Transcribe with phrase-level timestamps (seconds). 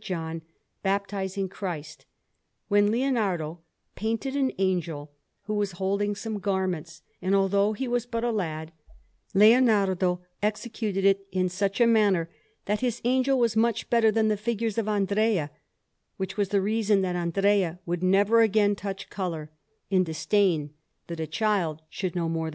[0.00, 0.42] John
[0.82, 2.06] baptizing Christ,
[2.66, 3.60] when Leonardo
[3.94, 5.12] painted an angel
[5.42, 8.72] who was holding some garments; and although he was but a lad,
[9.32, 12.28] Leonardo executed it in such a manner
[12.64, 15.52] that his angel was much better than the figures of Andrea;
[16.16, 19.52] which was the reason that Andrea would never again touch colour,
[19.88, 20.74] in disdain
[21.06, 22.54] that a child should know more than